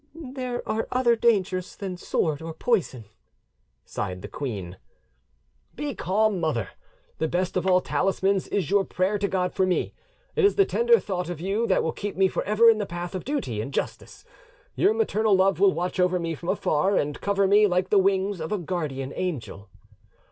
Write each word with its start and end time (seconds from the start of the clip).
"There 0.15 0.67
are 0.67 0.87
other 0.91 1.15
dangers 1.15 1.75
than 1.75 1.95
sword 1.95 2.41
or 2.41 2.55
poison," 2.55 3.05
sighed 3.85 4.23
the 4.23 4.27
queen. 4.27 4.77
"Be 5.75 5.93
calm, 5.93 6.39
mother: 6.39 6.69
the 7.19 7.27
best 7.27 7.55
of 7.55 7.67
all 7.67 7.81
talismans 7.81 8.47
is 8.47 8.71
your 8.71 8.83
prayer 8.83 9.19
to 9.19 9.27
God 9.27 9.53
for 9.53 9.63
me: 9.63 9.93
it 10.35 10.43
is 10.43 10.55
the 10.55 10.65
tender 10.65 10.99
thought 10.99 11.29
of 11.29 11.39
you 11.39 11.67
that 11.67 11.83
will 11.83 11.91
keep 11.93 12.17
me 12.17 12.27
for 12.27 12.41
ever 12.45 12.67
in 12.67 12.79
the 12.79 12.87
path 12.87 13.13
of 13.13 13.23
duty 13.23 13.61
and 13.61 13.71
justice; 13.71 14.25
your 14.73 14.95
maternal 14.95 15.35
love 15.35 15.59
will 15.59 15.71
watch 15.71 15.99
over 15.99 16.17
me 16.17 16.33
from 16.33 16.49
afar, 16.49 16.97
and 16.97 17.21
cover 17.21 17.45
me 17.45 17.67
like 17.67 17.91
the 17.91 17.99
wings 17.99 18.39
of 18.41 18.51
a 18.51 18.57
guardian 18.57 19.13
angel." 19.15 19.69